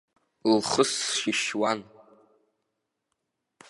[0.55, 1.79] Лхы сшьышьуан.